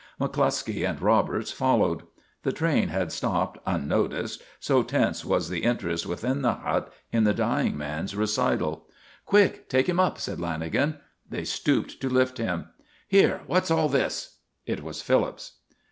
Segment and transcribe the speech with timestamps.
[0.19, 2.01] McCluskey and Roberts followed.
[2.41, 7.35] The train had stopped unnoticed, so tense was the interest within the hut in the
[7.35, 8.87] dying man's recital.
[9.27, 10.95] "Quick, take him up," said Lanagan.
[11.29, 12.69] They stooped to lift him.
[13.07, 15.57] "Here, what's all this?" It was Phillips.